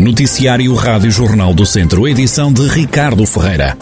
Noticiário 0.00 0.74
Rádio 0.74 1.10
Jornal 1.10 1.52
do 1.52 1.66
Centro, 1.66 2.08
edição 2.08 2.50
de 2.50 2.66
Ricardo 2.66 3.26
Ferreira. 3.26 3.76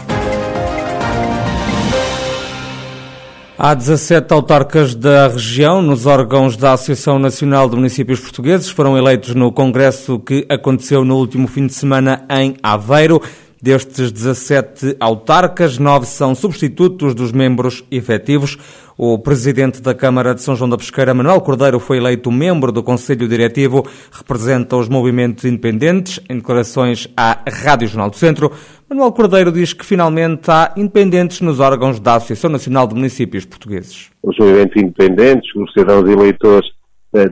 Há 3.57 3.73
17 3.73 4.35
autarcas 4.35 4.97
da 4.97 5.29
região 5.29 5.81
nos 5.81 6.07
órgãos 6.07 6.57
da 6.57 6.73
Associação 6.73 7.21
Nacional 7.21 7.71
de 7.71 7.77
Municípios 7.77 8.19
Portugueses. 8.19 8.69
Foram 8.69 8.99
eleitos 8.99 9.33
no 9.37 9.53
congresso 9.53 10.19
que 10.19 10.45
aconteceu 10.49 11.05
no 11.05 11.17
último 11.17 11.47
fim 11.47 11.69
de 11.69 11.75
semana 11.75 12.25
em 12.29 12.57
Aveiro. 12.65 13.23
Destes 13.61 14.13
17 14.13 14.97
autarcas, 15.01 15.79
nove 15.79 16.07
são 16.07 16.33
substitutos 16.33 17.13
dos 17.13 17.33
membros 17.33 17.85
efetivos. 17.91 18.57
O 18.97 19.19
presidente 19.19 19.83
da 19.83 19.95
Câmara 19.95 20.33
de 20.33 20.43
São 20.43 20.55
João 20.55 20.71
da 20.71 20.77
Pesqueira, 20.77 21.13
Manuel 21.13 21.41
Cordeiro, 21.41 21.81
foi 21.81 21.97
eleito 21.97 22.31
membro 22.31 22.71
do 22.71 22.85
Conselho 22.85 23.27
Diretivo, 23.27 23.85
representa 24.13 24.77
os 24.77 24.89
movimentos 24.89 25.45
independentes. 25.45 26.21
Em 26.31 26.37
declarações 26.37 27.09
à 27.17 27.39
Rádio 27.49 27.89
Jornal 27.89 28.11
do 28.11 28.17
Centro, 28.17 28.53
Manuel 28.89 29.11
Cordeiro 29.11 29.51
diz 29.51 29.73
que 29.73 29.85
finalmente 29.85 30.49
há 30.49 30.73
independentes 30.77 31.41
nos 31.41 31.59
órgãos 31.59 31.99
da 31.99 32.15
Associação 32.15 32.51
Nacional 32.51 32.87
de 32.87 32.95
Municípios 32.95 33.45
Portugueses. 33.45 34.11
Os 34.23 34.39
movimentos 34.39 34.81
independentes, 34.81 35.53
os 35.57 35.73
cidadãos 35.73 36.09
eleitores, 36.09 36.69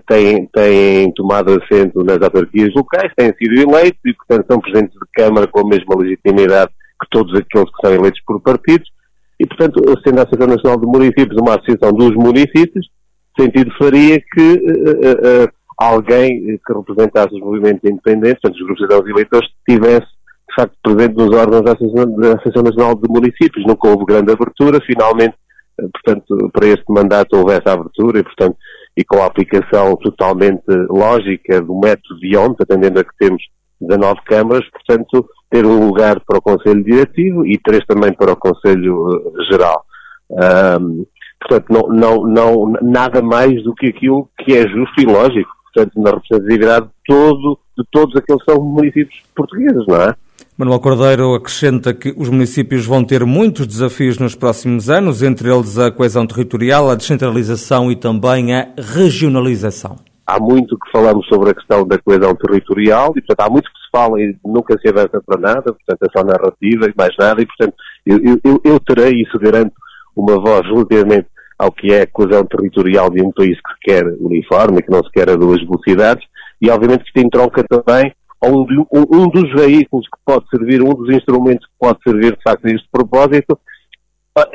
têm, 0.06 0.46
têm 0.46 1.12
tomado 1.12 1.52
assento 1.52 2.02
nas 2.02 2.20
autarquias 2.22 2.72
locais, 2.74 3.12
têm 3.16 3.32
sido 3.36 3.60
eleitos 3.60 4.00
e, 4.04 4.14
portanto, 4.14 4.46
são 4.48 4.60
presidentes 4.60 4.94
de 4.94 5.06
Câmara 5.14 5.46
com 5.46 5.60
a 5.60 5.68
mesma 5.68 5.96
legitimidade 5.96 6.70
que 7.00 7.08
todos 7.10 7.34
aqueles 7.34 7.70
que 7.70 7.86
são 7.86 7.94
eleitos 7.94 8.20
por 8.26 8.40
partidos. 8.40 8.88
E, 9.38 9.46
portanto, 9.46 9.82
sendo 10.02 10.18
a 10.18 10.22
Associação 10.22 10.46
Nacional 10.46 10.80
de 10.80 10.86
Municípios 10.86 11.36
uma 11.38 11.56
associação 11.56 11.92
dos 11.92 12.14
municípios, 12.14 12.88
sentido 13.38 13.70
faria 13.78 14.18
que 14.18 14.52
uh, 14.54 15.44
uh, 15.44 15.52
alguém 15.78 16.58
que 16.66 16.72
representasse 16.72 17.34
os 17.34 17.40
movimentos 17.40 17.82
independentes, 17.84 18.40
portanto, 18.40 18.60
os 18.60 18.66
grupos 18.66 19.04
de 19.04 19.10
eleitores, 19.10 19.48
tivesse, 19.68 20.06
de 20.48 20.54
facto, 20.54 20.74
presente 20.82 21.16
nos 21.16 21.36
órgãos 21.36 21.62
da 21.62 21.72
Associação, 21.72 22.16
da 22.18 22.28
Associação 22.28 22.62
Nacional 22.62 22.94
de 22.94 23.08
Municípios. 23.10 23.66
Nunca 23.66 23.88
houve 23.88 24.06
grande 24.06 24.32
abertura, 24.32 24.80
finalmente, 24.86 25.34
portanto, 25.76 26.50
para 26.50 26.66
este 26.66 26.84
mandato 26.88 27.36
houve 27.36 27.52
essa 27.52 27.72
abertura 27.72 28.20
e, 28.20 28.22
portanto, 28.22 28.56
e 28.96 29.04
com 29.04 29.22
a 29.22 29.26
aplicação 29.26 29.94
totalmente 29.96 30.64
lógica 30.88 31.60
do 31.60 31.78
método 31.78 32.18
de 32.20 32.36
ontem, 32.36 32.62
atendendo 32.62 33.00
a 33.00 33.04
que 33.04 33.16
temos 33.18 33.42
19 33.80 34.20
câmaras, 34.24 34.64
portanto, 34.70 35.28
ter 35.50 35.66
um 35.66 35.86
lugar 35.86 36.20
para 36.26 36.38
o 36.38 36.42
Conselho 36.42 36.82
Diretivo 36.82 37.46
e 37.46 37.58
três 37.58 37.84
também 37.84 38.12
para 38.12 38.32
o 38.32 38.36
Conselho 38.36 39.06
eh, 39.10 39.44
Geral. 39.50 39.84
Um, 40.30 41.06
portanto, 41.40 41.66
não, 41.70 41.88
não, 41.88 42.26
não, 42.26 42.72
nada 42.82 43.20
mais 43.20 43.62
do 43.62 43.74
que 43.74 43.88
aquilo 43.88 44.28
que 44.38 44.56
é 44.56 44.66
justo 44.66 45.00
e 45.00 45.04
lógico, 45.04 45.50
portanto, 45.64 46.00
na 46.00 46.10
representatividade 46.10 46.86
de, 46.86 46.92
todo, 47.06 47.58
de 47.76 47.84
todos 47.92 48.16
aqueles 48.16 48.42
que 48.42 48.50
são 48.50 48.62
municípios 48.62 49.22
portugueses, 49.34 49.84
não 49.86 49.96
é? 49.96 50.14
Manuel 50.58 50.80
Cordeiro 50.80 51.34
acrescenta 51.34 51.92
que 51.92 52.14
os 52.16 52.30
municípios 52.30 52.86
vão 52.86 53.04
ter 53.04 53.26
muitos 53.26 53.66
desafios 53.66 54.18
nos 54.18 54.34
próximos 54.34 54.88
anos, 54.88 55.22
entre 55.22 55.52
eles 55.52 55.78
a 55.78 55.90
coesão 55.90 56.26
territorial, 56.26 56.88
a 56.88 56.94
descentralização 56.94 57.92
e 57.92 57.96
também 57.96 58.54
a 58.54 58.68
regionalização. 58.78 59.96
Há 60.26 60.40
muito 60.40 60.78
que 60.78 60.90
falamos 60.90 61.26
sobre 61.28 61.50
a 61.50 61.54
questão 61.54 61.86
da 61.86 61.98
coesão 61.98 62.34
territorial 62.34 63.12
e, 63.14 63.20
portanto, 63.20 63.40
há 63.40 63.50
muito 63.50 63.70
que 63.70 63.78
se 63.78 63.90
fala 63.92 64.18
e 64.18 64.34
nunca 64.42 64.78
se 64.80 64.88
avança 64.88 65.20
para 65.26 65.38
nada, 65.38 65.74
portanto, 65.74 65.98
é 66.02 66.18
só 66.18 66.24
narrativa 66.24 66.86
e 66.86 66.94
mais 66.96 67.14
nada, 67.18 67.42
e, 67.42 67.46
portanto, 67.46 67.74
eu, 68.06 68.40
eu, 68.42 68.60
eu 68.64 68.80
terei, 68.80 69.12
isso 69.20 69.38
garanto, 69.38 69.74
uma 70.16 70.40
voz 70.40 70.64
relativamente 70.64 71.26
ao 71.58 71.70
que 71.70 71.92
é 71.92 72.00
a 72.00 72.06
coesão 72.06 72.46
territorial 72.46 73.10
de 73.10 73.22
um 73.22 73.30
país 73.30 73.58
que 73.60 73.72
se 73.74 73.80
quer 73.82 74.06
uniforme, 74.20 74.82
que 74.82 74.90
não 74.90 75.04
se 75.04 75.10
quer 75.10 75.28
a 75.28 75.36
duas 75.36 75.60
velocidades, 75.60 76.26
e 76.62 76.70
obviamente 76.70 77.02
que 77.02 77.08
isto 77.08 77.26
entronca 77.26 77.62
também 77.62 78.10
um, 78.44 78.66
um, 78.92 79.28
dos 79.28 79.52
veículos 79.54 80.06
que 80.06 80.18
pode 80.24 80.48
servir, 80.50 80.82
um 80.82 80.94
dos 80.94 81.14
instrumentos 81.14 81.66
que 81.66 81.72
pode 81.78 81.98
servir 82.02 82.36
de 82.36 82.42
facto 82.42 82.66
a 82.66 82.70
este 82.70 82.88
propósito, 82.90 83.58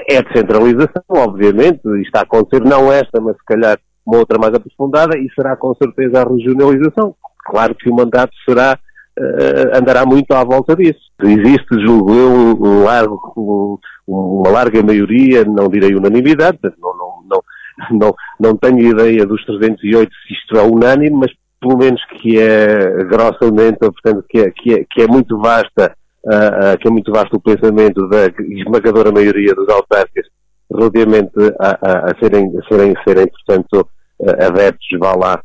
é 0.09 0.17
a 0.17 0.21
descentralização, 0.21 1.03
obviamente, 1.09 1.81
está 2.05 2.19
a 2.19 2.23
acontecer, 2.23 2.63
não 2.63 2.91
esta, 2.91 3.19
mas 3.19 3.35
se 3.35 3.45
calhar 3.45 3.79
uma 4.05 4.19
outra 4.19 4.37
mais 4.37 4.53
aprofundada, 4.53 5.17
e 5.17 5.27
será 5.33 5.55
com 5.55 5.73
certeza 5.75 6.21
a 6.21 6.29
regionalização. 6.29 7.15
Claro 7.45 7.73
que 7.75 7.89
o 7.89 7.95
mandato 7.95 8.31
será, 8.47 8.77
uh, 9.19 9.77
andará 9.77 10.05
muito 10.05 10.31
à 10.33 10.43
volta 10.43 10.75
disso. 10.75 10.99
Existe, 11.23 11.83
julgo 11.85 12.13
eu, 12.13 12.31
um 12.61 12.83
largo, 12.83 13.33
um, 13.35 13.77
uma 14.07 14.49
larga 14.49 14.83
maioria, 14.83 15.43
não 15.45 15.67
direi 15.67 15.95
unanimidade, 15.95 16.59
não, 16.79 16.95
não, 16.97 17.23
não, 17.27 17.43
não, 17.91 18.15
não 18.39 18.57
tenho 18.57 18.79
ideia 18.79 19.25
dos 19.25 19.43
308 19.45 20.11
se 20.27 20.33
isto 20.33 20.57
é 20.57 20.61
unânime, 20.61 21.17
mas 21.17 21.31
pelo 21.61 21.77
menos 21.77 22.01
que 22.05 22.39
é 22.39 23.03
grossamente, 23.03 23.77
portanto, 23.77 24.25
que 24.27 24.39
é, 24.39 24.51
que 24.51 24.73
é, 24.73 24.85
que 24.89 25.01
é 25.03 25.07
muito 25.07 25.37
vasta, 25.37 25.95
uh, 26.25 26.73
uh, 26.73 26.77
que 26.79 26.87
é 26.87 26.91
muito 26.91 27.11
vasto 27.11 27.35
o 27.35 27.41
pensamento 27.41 28.09
da 28.09 28.25
esmagadora 28.39 29.11
maioria 29.11 29.53
dos 29.53 29.69
autárquicos 29.69 30.29
relativamente 30.73 31.31
a, 31.59 31.77
a, 31.81 32.11
a, 32.11 32.19
serem, 32.19 32.51
a 32.57 32.67
serem, 32.67 32.93
serem, 33.07 33.27
portanto, 33.27 33.87
uh, 34.19 34.45
adeptos, 34.45 34.87
vá 34.99 35.15
lá, 35.15 35.41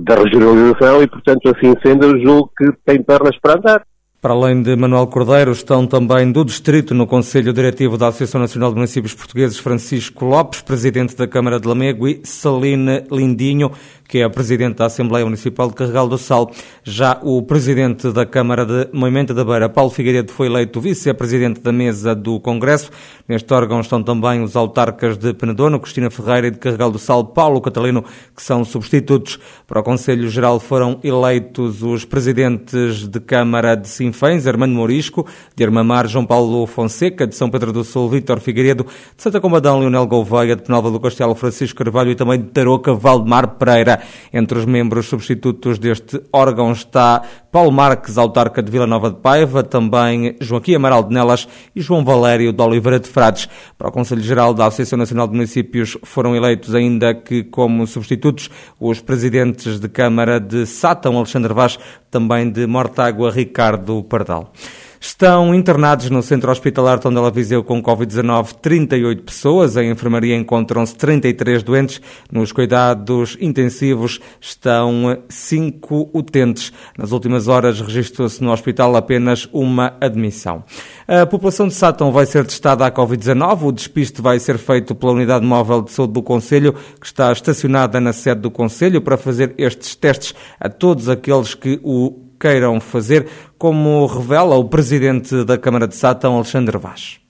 da 0.00 0.14
regionalização 0.14 1.02
e, 1.02 1.08
portanto, 1.08 1.48
assim 1.48 1.74
sendo, 1.84 2.06
eu 2.06 2.20
julgo 2.20 2.50
que 2.56 2.70
tem 2.84 3.02
pernas 3.02 3.36
para 3.40 3.54
andar. 3.54 3.82
Para 4.26 4.32
além 4.34 4.60
de 4.60 4.74
Manuel 4.74 5.06
Cordeiro, 5.06 5.52
estão 5.52 5.86
também 5.86 6.32
do 6.32 6.44
Distrito 6.44 6.94
no 6.94 7.06
Conselho 7.06 7.52
Diretivo 7.52 7.96
da 7.96 8.08
Associação 8.08 8.40
Nacional 8.40 8.70
de 8.70 8.76
Municípios 8.76 9.14
Portugueses 9.14 9.58
Francisco 9.58 10.24
Lopes, 10.24 10.62
Presidente 10.62 11.14
da 11.14 11.28
Câmara 11.28 11.60
de 11.60 11.68
Lamego, 11.68 12.08
e 12.08 12.20
Saline 12.24 13.04
Lindinho, 13.08 13.70
que 14.08 14.18
é 14.18 14.24
a 14.24 14.30
Presidente 14.30 14.76
da 14.76 14.86
Assembleia 14.86 15.24
Municipal 15.24 15.68
de 15.68 15.74
Carregal 15.74 16.08
do 16.08 16.18
Sal. 16.18 16.50
Já 16.84 17.18
o 17.22 17.42
Presidente 17.42 18.10
da 18.12 18.24
Câmara 18.24 18.64
de 18.64 18.88
Moimenta 18.92 19.34
da 19.34 19.44
Beira, 19.44 19.68
Paulo 19.68 19.90
Figueiredo, 19.90 20.32
foi 20.32 20.46
eleito 20.46 20.80
Vice-Presidente 20.80 21.60
da 21.60 21.72
Mesa 21.72 22.14
do 22.14 22.38
Congresso. 22.40 22.90
Neste 23.28 23.52
órgão 23.52 23.80
estão 23.80 24.02
também 24.02 24.42
os 24.42 24.56
autarcas 24.56 25.16
de 25.16 25.34
Penedono, 25.34 25.80
Cristina 25.80 26.10
Ferreira 26.10 26.48
e 26.48 26.50
de 26.50 26.58
Carregal 26.58 26.90
do 26.90 26.98
Sal, 26.98 27.24
Paulo 27.24 27.60
Catalino, 27.60 28.04
que 28.34 28.42
são 28.42 28.64
substitutos. 28.64 29.38
Para 29.66 29.80
o 29.80 29.82
Conselho 29.82 30.28
Geral 30.28 30.60
foram 30.60 31.00
eleitos 31.02 31.82
os 31.82 32.04
Presidentes 32.04 33.08
de 33.08 33.20
Câmara 33.20 33.74
de 33.74 33.88
Sinfãs, 33.88 34.46
Armando 34.46 34.74
Morisco, 34.74 35.26
de 35.54 35.64
Armamar, 35.64 36.06
João 36.06 36.24
Paulo 36.24 36.66
Fonseca, 36.66 37.26
de 37.26 37.34
São 37.34 37.50
Pedro 37.50 37.72
do 37.72 37.82
Sul, 37.82 38.08
Vítor 38.08 38.40
Figueiredo, 38.40 38.84
de 38.84 39.22
Santa 39.22 39.40
Combadão, 39.40 39.80
Leonel 39.80 40.06
Gouveia, 40.06 40.56
de 40.56 40.62
Penalva 40.62 40.90
do 40.90 41.00
Castelo, 41.00 41.34
Francisco 41.34 41.82
Carvalho 41.82 42.10
e 42.10 42.14
também 42.14 42.40
de 42.40 42.46
Tarouca, 42.48 42.94
Valdemar 42.94 43.56
Pereira. 43.56 43.95
Entre 44.32 44.58
os 44.58 44.64
membros 44.64 45.06
substitutos 45.06 45.78
deste 45.78 46.20
órgão 46.32 46.72
está 46.72 47.22
Paulo 47.50 47.72
Marques, 47.72 48.18
autarca 48.18 48.62
de 48.62 48.70
Vila 48.70 48.86
Nova 48.86 49.10
de 49.10 49.16
Paiva, 49.16 49.62
também 49.62 50.36
Joaquim 50.40 50.74
Amaral 50.74 51.02
de 51.02 51.14
Nelas 51.14 51.48
e 51.74 51.80
João 51.80 52.04
Valério 52.04 52.52
de 52.52 52.62
Oliveira 52.62 53.00
de 53.00 53.08
Frades. 53.08 53.48
Para 53.78 53.88
o 53.88 53.92
Conselho 53.92 54.20
Geral 54.20 54.52
da 54.52 54.66
Associação 54.66 54.98
Nacional 54.98 55.26
de 55.26 55.34
Municípios 55.34 55.96
foram 56.02 56.36
eleitos 56.36 56.74
ainda 56.74 57.14
que 57.14 57.44
como 57.44 57.86
substitutos 57.86 58.50
os 58.78 59.00
presidentes 59.00 59.80
de 59.80 59.88
Câmara 59.88 60.38
de 60.38 60.66
Sátão, 60.66 61.16
Alexandre 61.16 61.54
Vaz, 61.54 61.78
também 62.10 62.50
de 62.50 62.66
Mortágua, 62.66 63.30
Ricardo 63.30 64.02
Pardal. 64.04 64.52
Estão 65.00 65.54
internados 65.54 66.08
no 66.10 66.22
Centro 66.22 66.50
Hospitalar 66.50 66.98
Tondela 66.98 67.30
Viseu 67.30 67.62
com 67.62 67.82
Covid-19 67.82 68.54
38 68.60 69.22
pessoas. 69.22 69.76
Em 69.76 69.90
enfermaria 69.90 70.34
encontram-se 70.34 70.96
33 70.96 71.62
doentes. 71.62 72.00
Nos 72.32 72.50
cuidados 72.50 73.36
intensivos 73.40 74.20
estão 74.40 75.18
5 75.28 76.10
utentes. 76.14 76.72
Nas 76.96 77.12
últimas 77.12 77.46
horas 77.46 77.80
registrou-se 77.80 78.42
no 78.42 78.52
hospital 78.52 78.96
apenas 78.96 79.48
uma 79.52 79.96
admissão. 80.00 80.64
A 81.06 81.26
população 81.26 81.68
de 81.68 81.74
Sátão 81.74 82.10
vai 82.10 82.26
ser 82.26 82.46
testada 82.46 82.86
à 82.86 82.90
Covid-19. 82.90 83.62
O 83.64 83.72
despiste 83.72 84.22
vai 84.22 84.38
ser 84.38 84.58
feito 84.58 84.94
pela 84.94 85.12
Unidade 85.12 85.44
Móvel 85.44 85.82
de 85.82 85.92
Saúde 85.92 86.14
do 86.14 86.22
Conselho, 86.22 86.74
que 87.00 87.06
está 87.06 87.30
estacionada 87.30 88.00
na 88.00 88.12
sede 88.12 88.40
do 88.40 88.50
Conselho, 88.50 89.00
para 89.00 89.16
fazer 89.16 89.54
estes 89.58 89.94
testes 89.94 90.34
a 90.58 90.68
todos 90.68 91.08
aqueles 91.08 91.54
que 91.54 91.78
o 91.82 92.25
queiram 92.40 92.80
fazer, 92.80 93.26
como 93.58 94.06
revela 94.06 94.56
o 94.56 94.68
presidente 94.68 95.44
da 95.44 95.58
Câmara 95.58 95.86
de 95.86 95.94
Sátão, 95.94 96.36
Alexandre 96.36 96.78
Vaz. 96.78 97.20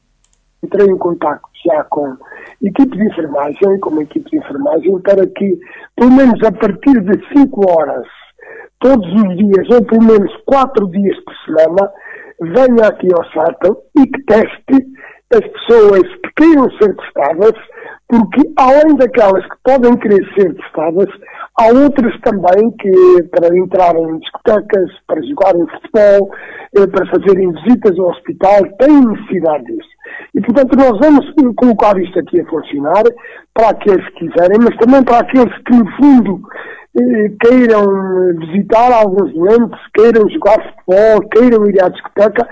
Entrei 0.63 0.87
em 0.87 0.99
contato 0.99 1.43
já 1.65 1.85
com 1.85 2.17
equipe 2.63 2.97
de 2.97 3.07
enfermagem 3.07 3.81
com 3.81 3.91
uma 3.91 4.03
equipe 4.03 4.31
de 4.31 4.39
enfermagem 4.39 4.99
para 5.01 5.27
que, 5.27 5.59
pelo 5.97 6.13
menos 6.13 6.43
a 6.43 6.53
partir 6.53 7.01
de 7.01 7.39
5 7.39 7.71
horas, 7.71 8.07
todos 8.81 9.07
os 9.07 9.37
dias, 9.37 9.69
ou 9.71 9.85
pelo 9.85 10.03
menos 10.03 10.33
4 10.47 10.89
dias 10.89 11.17
por 11.25 11.35
semana, 11.45 11.91
venha 12.41 12.89
aqui 12.89 13.09
ao 13.13 13.25
Sátão 13.33 13.77
e 13.99 14.07
que 14.07 14.23
teste 14.25 14.87
as 15.33 15.41
pessoas 15.41 16.03
que 16.03 16.31
queiram 16.37 16.71
ser 16.79 16.95
testadas, 16.97 17.55
porque 18.09 18.43
além 18.57 18.97
daquelas 18.97 19.45
que 19.45 19.57
podem 19.65 19.97
querer 19.97 20.25
ser 20.35 20.55
testadas, 20.55 21.09
Há 21.59 21.69
outras 21.69 22.21
também 22.21 22.71
que, 22.73 23.23
para 23.31 23.57
entrarem 23.57 24.11
em 24.11 24.19
discotecas, 24.19 24.91
para 25.07 25.23
jogarem 25.23 25.67
futebol, 25.67 26.31
eh, 26.77 26.87
para 26.87 27.07
fazerem 27.07 27.51
visitas 27.53 27.99
ao 27.99 28.11
hospital, 28.11 28.61
têm 28.79 29.07
necessidade 29.07 29.65
disso. 29.65 29.89
E, 30.35 30.41
portanto, 30.43 30.77
nós 30.77 30.99
vamos 30.99 31.25
colocar 31.57 31.99
isto 31.99 32.19
aqui 32.19 32.41
a 32.43 32.47
funcionar 32.47 33.05
para 33.55 33.71
aqueles 33.71 34.05
que 34.11 34.29
quiserem, 34.29 34.59
mas 34.63 34.77
também 34.77 35.03
para 35.03 35.21
aqueles 35.21 35.57
que, 35.63 35.77
no 35.77 35.91
fundo, 35.97 36.43
eh, 36.99 37.31
queiram 37.41 37.85
visitar 38.39 38.93
alguns 38.93 39.33
doentes, 39.33 39.81
queiram 39.95 40.29
jogar 40.29 40.63
futebol, 40.63 41.29
queiram 41.31 41.67
ir 41.71 41.83
à 41.83 41.89
discoteca, 41.89 42.49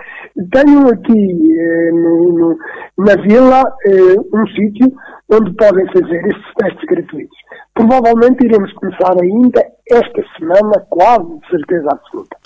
tenham 0.50 0.88
aqui 0.88 1.58
eh, 1.58 1.90
no, 1.92 2.32
no, 2.32 2.58
na 3.04 3.16
vila 3.22 3.62
eh, 3.86 4.16
um 4.32 4.46
sítio 4.48 4.92
onde 5.30 5.54
podem 5.56 5.86
fazer 5.86 6.26
estes 6.26 6.54
testes 6.58 6.84
gratuitos. 6.86 7.43
Provavelmente 7.74 8.44
iremos 8.44 8.72
começar 8.74 9.14
ainda 9.20 9.60
esta 9.90 10.22
semana, 10.38 10.72
quase 10.88 11.24
de 11.40 11.50
certeza 11.50 11.88
absoluta. 11.90 12.36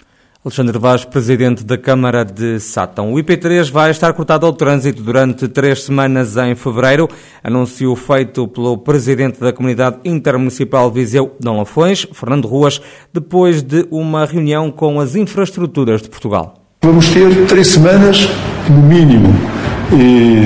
Alexandre 0.43 0.79
Vaz, 0.79 1.05
presidente 1.05 1.65
da 1.65 1.77
Câmara 1.77 2.25
de 2.25 2.59
Sátão. 2.59 3.13
O 3.13 3.17
IP3 3.17 3.71
vai 3.71 3.91
estar 3.91 4.13
cortado 4.15 4.47
ao 4.47 4.53
trânsito 4.55 5.03
durante 5.03 5.47
três 5.49 5.83
semanas 5.83 6.37
em 6.39 6.55
fevereiro, 6.55 7.09
anúncio 7.45 7.95
feito 7.95 8.49
pelo 8.49 8.79
presidente 8.79 9.39
da 9.39 9.53
Comunidade 9.53 9.99
Intermunicipal 10.05 10.91
Viseu 10.91 11.37
Dom 11.39 11.59
Lafões, 11.59 12.07
Fernando 12.15 12.49
Ruas, 12.49 12.81
depois 13.13 13.63
de 13.63 13.87
uma 13.91 14.25
reunião 14.25 14.71
com 14.71 14.99
as 14.99 15.15
infraestruturas 15.15 16.01
de 16.01 16.09
Portugal. 16.09 16.55
Vamos 16.83 17.13
ter 17.13 17.47
três 17.47 17.67
semanas, 17.67 18.29
no 18.71 18.83
mínimo, 18.83 19.29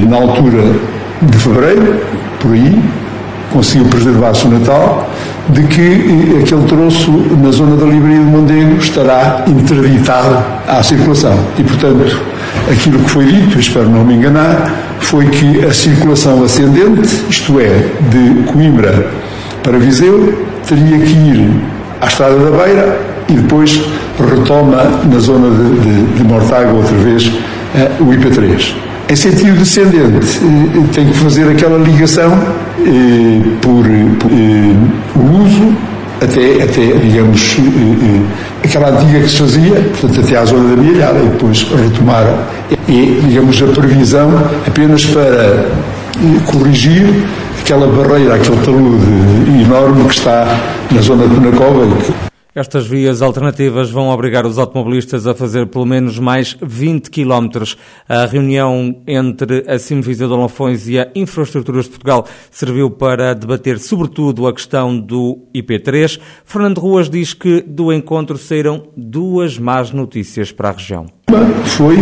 na 0.08 0.16
altura 0.16 0.62
de 1.22 1.38
fevereiro, 1.38 2.00
por 2.40 2.52
aí, 2.52 3.01
conseguiu 3.52 3.86
preservar-se 3.86 4.46
o 4.46 4.50
Natal, 4.50 5.08
de 5.48 5.62
que 5.64 5.80
eh, 5.80 6.42
aquele 6.42 6.62
troço 6.66 7.10
na 7.42 7.50
zona 7.50 7.76
da 7.76 7.84
Livraria 7.86 8.18
de 8.18 8.24
Mondego 8.24 8.76
estará 8.78 9.44
interditado 9.46 10.38
à 10.68 10.82
circulação. 10.82 11.38
E, 11.58 11.62
portanto, 11.62 12.20
aquilo 12.70 12.98
que 12.98 13.10
foi 13.10 13.26
dito, 13.26 13.58
espero 13.58 13.88
não 13.88 14.04
me 14.04 14.14
enganar, 14.14 14.70
foi 15.00 15.26
que 15.26 15.64
a 15.64 15.72
circulação 15.72 16.42
ascendente, 16.44 17.08
isto 17.28 17.58
é, 17.60 17.86
de 18.10 18.42
Coimbra 18.52 19.06
para 19.62 19.78
Viseu, 19.78 20.46
teria 20.66 20.98
que 20.98 21.12
ir 21.12 21.50
à 22.00 22.06
Estrada 22.06 22.36
da 22.36 22.64
Beira 22.64 23.00
e 23.28 23.34
depois 23.34 23.80
retoma 24.18 24.84
na 25.04 25.18
zona 25.18 25.50
de, 25.50 25.80
de, 25.80 26.18
de 26.18 26.24
Mortágua 26.24 26.72
outra 26.72 26.96
vez 26.96 27.26
uh, 27.26 28.02
o 28.02 28.06
IP3. 28.06 28.74
Em 29.08 29.16
sentido 29.16 29.58
descendente, 29.58 30.38
uh, 30.38 30.88
tem 30.94 31.06
que 31.06 31.18
fazer 31.18 31.48
aquela 31.50 31.78
ligação 31.78 32.30
por, 33.60 33.84
por 34.18 34.32
o 35.20 35.42
uso 35.42 35.76
até, 36.22 36.62
até 36.62 36.98
digamos, 36.98 37.56
aquela 38.64 38.90
antiga 38.90 39.20
que 39.20 39.28
se 39.28 39.38
fazia, 39.38 39.74
portanto, 39.74 40.20
até 40.20 40.36
à 40.36 40.44
zona 40.44 40.76
da 40.76 40.82
Mialhada 40.82 41.18
e 41.18 41.28
depois 41.28 41.62
retomar, 41.62 42.26
e, 42.88 43.20
digamos, 43.26 43.62
a 43.62 43.66
previsão 43.66 44.30
apenas 44.66 45.04
para 45.06 45.66
corrigir 46.46 47.06
aquela 47.60 47.86
barreira, 47.86 48.34
aquele 48.34 48.56
talude 48.58 49.04
enorme 49.62 50.04
que 50.04 50.14
está 50.14 50.58
na 50.90 51.00
zona 51.00 51.26
de 51.26 51.34
Penacova. 51.34 52.31
Estas 52.54 52.86
vias 52.86 53.22
alternativas 53.22 53.90
vão 53.90 54.10
obrigar 54.10 54.44
os 54.44 54.58
automobilistas 54.58 55.26
a 55.26 55.34
fazer 55.34 55.68
pelo 55.68 55.86
menos 55.86 56.18
mais 56.18 56.54
20 56.60 57.10
km. 57.10 57.62
A 58.06 58.26
reunião 58.26 58.94
entre 59.06 59.64
a 59.66 59.78
Simvisão 59.78 60.28
de 60.28 60.34
Lafões 60.34 60.86
e 60.86 60.98
a 60.98 61.08
Infraestruturas 61.14 61.86
de 61.86 61.92
Portugal 61.92 62.26
serviu 62.50 62.90
para 62.90 63.32
debater 63.32 63.78
sobretudo 63.78 64.46
a 64.46 64.52
questão 64.52 64.94
do 64.98 65.38
IP3. 65.54 66.20
Fernando 66.44 66.78
Ruas 66.78 67.08
diz 67.08 67.32
que 67.32 67.62
do 67.62 67.90
encontro 67.90 68.36
saíram 68.36 68.82
duas 68.94 69.56
más 69.56 69.90
notícias 69.90 70.52
para 70.52 70.68
a 70.68 70.72
região. 70.72 71.06
Foi 71.64 71.96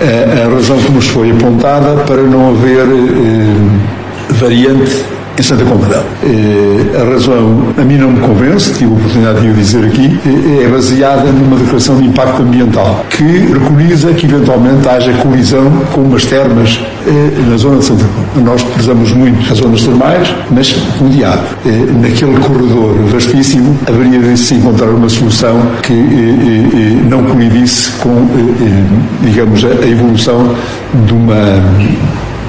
eh, 0.00 0.44
a 0.44 0.48
razão 0.48 0.80
que 0.80 0.92
nos 0.92 1.08
foi 1.08 1.32
apontada 1.32 2.04
para 2.04 2.22
não 2.22 2.50
haver 2.50 2.86
eh, 2.86 4.34
variante 4.34 5.17
em 5.38 5.42
Santa 5.42 5.64
Combadão. 5.64 6.02
Eh, 6.24 7.00
a 7.00 7.12
razão, 7.12 7.62
a 7.78 7.82
mim 7.82 7.96
não 7.96 8.10
me 8.10 8.20
convence, 8.20 8.72
tive 8.74 8.90
a 8.90 8.96
oportunidade 8.96 9.40
de 9.40 9.48
o 9.48 9.54
dizer 9.54 9.84
aqui, 9.84 10.18
eh, 10.26 10.64
é 10.64 10.68
baseada 10.68 11.30
numa 11.30 11.56
declaração 11.56 11.96
de 11.96 12.06
impacto 12.06 12.42
ambiental, 12.42 13.04
que 13.08 13.46
preconiza 13.46 14.12
que 14.14 14.26
eventualmente 14.26 14.88
haja 14.88 15.12
colisão 15.12 15.70
com 15.92 16.00
umas 16.00 16.24
termas 16.24 16.80
eh, 17.06 17.30
na 17.48 17.56
zona 17.56 17.78
de 17.78 17.84
Santa 17.84 18.04
Combadão. 18.04 18.52
Nós 18.52 18.62
prezamos 18.64 19.12
muito 19.12 19.52
as 19.52 19.58
zonas 19.58 19.82
termais, 19.82 20.34
mas 20.50 20.72
com 20.98 21.08
diabo. 21.08 21.42
Naquele 22.00 22.38
corredor 22.40 22.94
vastíssimo 23.12 23.76
haveria 23.86 24.18
de 24.18 24.36
se 24.36 24.54
encontrar 24.54 24.88
uma 24.88 25.08
solução 25.08 25.60
que 25.82 25.92
não 27.08 27.22
colidisse 27.24 27.90
com, 27.98 28.26
digamos, 29.22 29.64
a 29.64 29.86
evolução 29.86 30.54
de 31.06 31.12
uma 31.12 31.62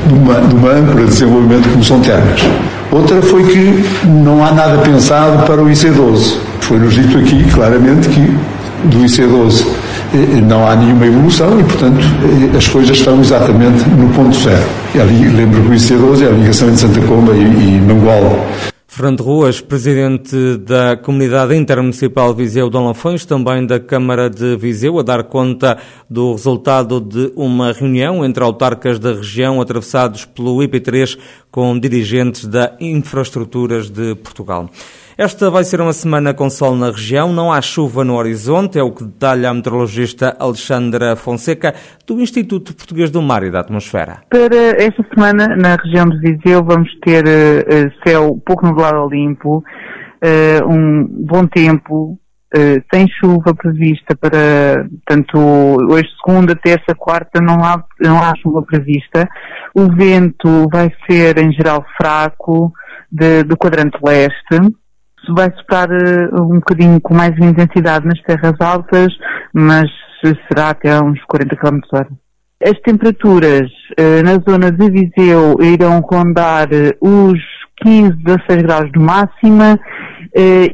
de 0.07 0.13
uma, 0.13 0.35
de 0.35 0.55
âncora 0.55 1.03
de 1.03 1.09
desenvolvimento 1.09 1.69
como 1.69 1.83
são 1.83 1.99
termas. 1.99 2.41
Outra 2.91 3.21
foi 3.21 3.43
que 3.43 4.07
não 4.07 4.43
há 4.43 4.51
nada 4.51 4.79
pensado 4.79 5.45
para 5.45 5.61
o 5.61 5.67
IC12. 5.67 6.37
Foi-nos 6.61 6.93
dito 6.95 7.17
aqui 7.19 7.43
claramente 7.51 8.09
que 8.09 8.21
do 8.87 8.99
IC12 8.99 9.65
eh, 10.13 10.41
não 10.41 10.67
há 10.67 10.75
nenhuma 10.75 11.05
evolução 11.05 11.59
e, 11.59 11.63
portanto, 11.63 11.99
eh, 11.99 12.57
as 12.57 12.67
coisas 12.67 12.97
estão 12.97 13.19
exatamente 13.19 13.87
no 13.89 14.09
ponto 14.09 14.35
zero. 14.39 14.63
Ali, 14.99 15.27
lembro 15.29 15.61
que 15.61 15.69
o 15.69 15.71
IC12 15.71 16.23
é 16.23 16.27
a 16.27 16.31
ligação 16.31 16.67
entre 16.67 16.81
Santa 16.81 17.01
Comba 17.01 17.33
e, 17.33 17.41
e 17.41 17.81
Mangual. 17.85 18.47
Fernando 18.91 19.21
Ruas, 19.21 19.61
presidente 19.61 20.57
da 20.57 20.97
Comunidade 20.97 21.55
Intermunicipal 21.55 22.33
Viseu 22.33 22.71
Dom 22.71 22.87
Lafões, 22.87 23.23
também 23.23 23.63
da 23.63 23.79
Câmara 23.79 24.27
de 24.31 24.57
Viseu, 24.57 24.97
a 24.97 25.03
dar 25.03 25.25
conta 25.25 25.77
do 26.09 26.31
resultado 26.31 26.99
de 26.99 27.31
uma 27.35 27.71
reunião 27.71 28.25
entre 28.25 28.43
autarcas 28.43 28.97
da 28.97 29.13
região 29.13 29.61
atravessados 29.61 30.25
pelo 30.25 30.57
IP3 30.57 31.19
com 31.51 31.77
dirigentes 31.79 32.47
da 32.47 32.75
Infraestruturas 32.79 33.91
de 33.91 34.15
Portugal. 34.15 34.67
Esta 35.19 35.51
vai 35.51 35.65
ser 35.65 35.81
uma 35.81 35.91
semana 35.91 36.33
com 36.33 36.49
sol 36.49 36.77
na 36.77 36.91
região, 36.91 37.33
não 37.33 37.51
há 37.51 37.61
chuva 37.61 38.05
no 38.05 38.15
horizonte, 38.15 38.79
é 38.79 38.81
o 38.81 38.89
que 38.89 39.03
detalha 39.03 39.49
a 39.49 39.53
meteorologista 39.53 40.33
Alexandra 40.39 41.13
Fonseca, 41.17 41.75
do 42.07 42.21
Instituto 42.21 42.73
Português 42.73 43.11
do 43.11 43.21
Mar 43.21 43.43
e 43.43 43.51
da 43.51 43.59
Atmosfera. 43.59 44.21
Para 44.29 44.55
esta 44.81 45.05
semana, 45.13 45.57
na 45.57 45.75
região 45.75 46.05
de 46.05 46.19
Viseu, 46.19 46.63
vamos 46.63 46.89
ter 47.01 47.25
uh, 47.25 48.07
céu 48.07 48.41
pouco 48.45 48.65
nublado 48.65 48.95
ao 48.95 49.09
limpo, 49.09 49.57
uh, 49.57 50.65
um 50.65 51.05
bom 51.05 51.45
tempo, 51.45 52.17
Uh, 52.51 52.81
tem 52.89 53.07
chuva 53.07 53.53
prevista 53.53 54.15
para, 54.19 54.83
tanto 55.05 55.37
hoje 55.37 56.09
segunda, 56.17 56.55
terça, 56.55 56.95
quarta, 56.97 57.39
não 57.39 57.63
há, 57.63 57.83
não 58.01 58.17
há 58.17 58.33
chuva 58.41 58.63
prevista. 58.63 59.29
O 59.75 59.85
vento 59.95 60.67
vai 60.71 60.91
ser 61.07 61.37
em 61.37 61.51
geral 61.51 61.85
fraco 61.95 62.73
de, 63.11 63.43
do 63.43 63.55
quadrante 63.55 63.99
leste 64.03 64.73
vai 65.27 65.51
soprar 65.57 65.89
uh, 65.89 66.41
um 66.41 66.59
bocadinho 66.59 66.99
com 67.01 67.13
mais 67.13 67.37
intensidade 67.37 68.05
nas 68.05 68.21
terras 68.21 68.55
altas, 68.59 69.07
mas 69.53 69.89
será 70.23 70.69
até 70.69 70.99
uns 71.01 71.19
40 71.25 71.55
km 71.55 71.79
h 71.93 72.07
As 72.63 72.79
temperaturas 72.81 73.69
uh, 73.99 74.23
na 74.23 74.33
zona 74.49 74.71
de 74.71 74.89
Viseu 74.89 75.55
irão 75.61 75.99
rondar 76.01 76.67
uh, 76.69 77.31
os 77.31 77.39
15, 77.83 78.11
16 78.23 78.61
graus 78.63 78.91
de 78.91 78.99
máxima 78.99 79.79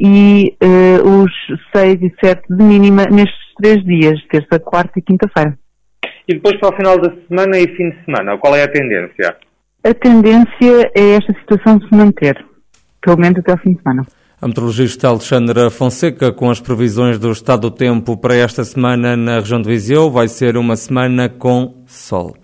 e 0.02 0.58
os 1.04 1.32
6 1.75 2.02
e 2.02 2.14
7 2.20 2.42
de 2.50 2.64
mínima 2.64 3.04
nestes 3.12 3.46
três 3.62 3.84
dias, 3.84 4.20
terça, 4.32 4.60
quarta 4.60 4.98
e 4.98 5.02
quinta-feira. 5.02 5.56
E 6.28 6.34
depois 6.34 6.60
para 6.60 6.74
o 6.74 6.75
final 6.75 7.00
da 7.00 7.14
semana 7.28 7.60
e 7.60 7.68
fim 7.75 7.92
de 7.92 8.06
semana, 8.06 8.38
qual 8.40 8.56
é 8.56 8.64
a 8.64 8.68
tendência? 8.68 9.38
A 9.84 9.94
tendência 9.94 10.92
é 10.96 11.12
esta 11.12 11.32
situação 11.40 11.80
se 11.80 11.96
manter, 11.96 12.44
pelo 13.02 13.20
menos 13.20 13.38
até 13.38 13.54
o 13.54 13.58
fim 13.58 13.74
de 13.74 13.82
semana. 13.84 14.04
A 14.42 14.50
meteorologista 14.50 15.08
Alexandra 15.08 15.70
Fonseca, 15.70 16.30
com 16.30 16.50
as 16.50 16.60
previsões 16.60 17.18
do 17.18 17.32
estado 17.32 17.70
do 17.70 17.72
tempo 17.72 18.18
para 18.18 18.36
esta 18.36 18.65
semana 18.65 19.15
na 19.15 19.39
região 19.39 19.62
de 19.62 19.70
Viseu, 19.70 20.12
vai 20.12 20.27
ser 20.27 20.58
uma 20.58 20.75
semana 20.75 21.30
com 21.30 21.74
sol. 21.88 22.36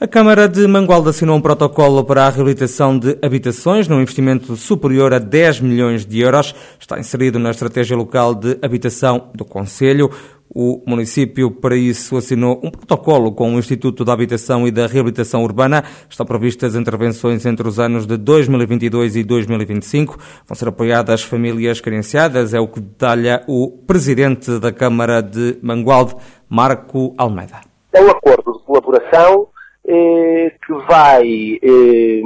A 0.00 0.06
Câmara 0.06 0.48
de 0.48 0.66
Mangualde 0.66 1.10
assinou 1.10 1.36
um 1.36 1.40
protocolo 1.40 2.02
para 2.02 2.26
a 2.26 2.30
reabilitação 2.30 2.98
de 2.98 3.18
habitações 3.20 3.86
num 3.88 4.00
investimento 4.00 4.56
superior 4.56 5.12
a 5.12 5.18
10 5.18 5.60
milhões 5.60 6.06
de 6.06 6.20
euros. 6.20 6.54
Está 6.80 6.98
inserido 6.98 7.38
na 7.38 7.50
estratégia 7.50 7.96
local 7.96 8.34
de 8.34 8.56
habitação 8.62 9.28
do 9.34 9.44
Conselho. 9.44 10.10
O 10.50 10.82
município, 10.86 11.50
para 11.50 11.76
isso, 11.76 12.16
assinou 12.16 12.58
um 12.62 12.70
protocolo 12.70 13.32
com 13.32 13.54
o 13.54 13.58
Instituto 13.58 14.04
da 14.04 14.14
Habitação 14.14 14.66
e 14.66 14.70
da 14.70 14.86
Reabilitação 14.86 15.42
Urbana. 15.42 15.84
Estão 16.08 16.24
previstas 16.24 16.74
intervenções 16.74 17.44
entre 17.44 17.68
os 17.68 17.78
anos 17.78 18.06
de 18.06 18.16
2022 18.16 19.16
e 19.16 19.24
2025. 19.24 20.16
Vão 20.46 20.54
ser 20.54 20.68
apoiadas 20.68 21.22
famílias 21.22 21.80
carenciadas, 21.80 22.54
é 22.54 22.60
o 22.60 22.66
que 22.66 22.80
detalha 22.80 23.44
o 23.46 23.70
presidente 23.86 24.58
da 24.58 24.72
Câmara 24.72 25.20
de 25.22 25.58
Mangualde, 25.62 26.16
Marco 26.48 27.14
Almeida. 27.18 27.60
É 27.92 28.02
um 28.02 28.10
acordo 28.10 28.52
de 28.54 28.64
colaboração 28.64 29.48
eh, 29.86 30.52
que 30.64 30.72
vai 30.88 31.58
eh, 31.62 32.22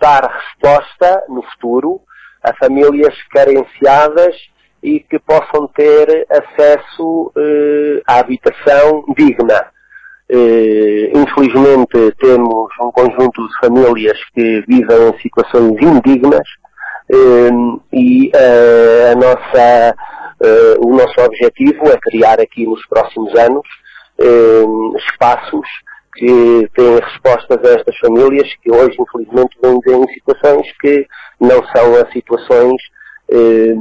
dar 0.00 0.30
resposta 0.30 1.24
no 1.28 1.42
futuro 1.42 2.00
a 2.42 2.54
famílias 2.56 3.14
carenciadas 3.30 4.36
e 4.84 5.00
que 5.00 5.18
possam 5.18 5.66
ter 5.74 6.26
acesso 6.30 7.32
eh, 7.36 8.02
à 8.06 8.18
habitação 8.18 9.02
digna. 9.16 9.66
Eh, 10.28 11.10
infelizmente 11.14 12.12
temos 12.20 12.68
um 12.80 12.92
conjunto 12.92 13.46
de 13.48 13.58
famílias 13.60 14.18
que 14.34 14.60
vivem 14.68 15.08
em 15.08 15.18
situações 15.20 15.72
indignas 15.82 16.48
e 17.92 18.32
a 19.12 19.14
nossa, 19.14 19.94
o 20.80 20.96
nosso 20.96 21.20
objetivo 21.20 21.86
é 21.88 21.98
criar 21.98 22.40
aqui 22.40 22.66
nos 22.66 22.84
próximos 22.86 23.34
anos 23.34 23.66
espaços 25.10 25.68
que 26.14 26.70
têm 26.74 26.98
respostas 27.00 27.58
a 27.64 27.74
estas 27.74 27.96
famílias 27.98 28.48
que 28.62 28.70
hoje, 28.70 28.96
infelizmente, 28.98 29.56
vêm 29.62 30.02
em 30.02 30.14
situações 30.14 30.66
que 30.80 31.06
não 31.40 31.62
são 31.68 31.94
as 31.96 32.10
situações 32.12 32.80
eh, 33.30 33.74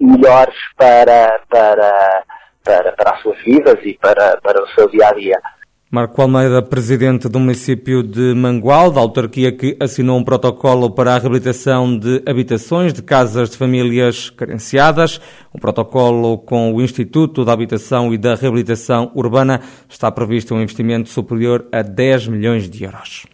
melhores 0.00 0.56
para, 0.76 1.40
para, 1.48 2.24
para, 2.64 2.92
para 2.92 3.10
as 3.12 3.22
suas 3.22 3.38
vidas 3.44 3.78
e 3.84 3.94
para, 4.00 4.38
para 4.42 4.62
o 4.62 4.68
seu 4.68 4.88
dia 4.88 5.08
a 5.08 5.12
dia. 5.14 5.40
Marco 5.88 6.20
Almeida, 6.20 6.60
presidente 6.60 7.28
do 7.28 7.38
município 7.38 8.02
de 8.02 8.34
Mangual, 8.34 8.90
da 8.90 9.00
autarquia 9.00 9.52
que 9.52 9.76
assinou 9.80 10.18
um 10.18 10.24
protocolo 10.24 10.90
para 10.90 11.14
a 11.14 11.18
reabilitação 11.18 11.96
de 11.96 12.22
habitações 12.26 12.92
de 12.92 13.02
casas 13.02 13.50
de 13.50 13.56
famílias 13.56 14.28
carenciadas. 14.28 15.20
Um 15.54 15.60
protocolo 15.60 16.38
com 16.38 16.74
o 16.74 16.82
Instituto 16.82 17.44
da 17.44 17.52
Habitação 17.52 18.12
e 18.12 18.18
da 18.18 18.34
Reabilitação 18.34 19.12
Urbana. 19.14 19.60
Está 19.88 20.10
previsto 20.10 20.56
um 20.56 20.60
investimento 20.60 21.08
superior 21.08 21.64
a 21.70 21.82
10 21.82 22.26
milhões 22.26 22.68
de 22.68 22.82
euros. 22.82 23.24